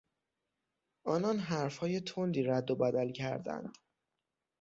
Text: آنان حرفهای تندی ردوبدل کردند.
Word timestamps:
آنان 1.05 1.39
حرفهای 1.39 1.99
تندی 2.01 2.43
ردوبدل 2.43 3.11
کردند. 3.11 3.77